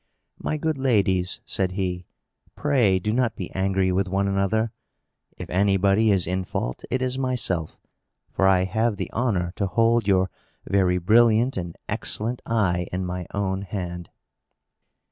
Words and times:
"My 0.39 0.57
good 0.57 0.79
ladies," 0.79 1.41
said 1.45 1.73
he, 1.73 2.07
"pray 2.55 2.97
do 2.97 3.13
not 3.13 3.35
be 3.35 3.51
angry 3.51 3.91
with 3.91 4.07
one 4.09 4.27
another. 4.27 4.71
If 5.37 5.47
anybody 5.51 6.09
is 6.09 6.25
in 6.25 6.43
fault, 6.43 6.83
it 6.89 7.03
is 7.03 7.19
myself; 7.19 7.77
for 8.31 8.47
I 8.47 8.63
have 8.63 8.97
the 8.97 9.11
honour 9.13 9.53
to 9.57 9.67
hold 9.67 10.07
your 10.07 10.31
very 10.65 10.97
brilliant 10.97 11.55
and 11.55 11.77
excellent 11.87 12.41
eye 12.47 12.87
in 12.91 13.05
my 13.05 13.27
own 13.31 13.61
hand!" 13.61 14.09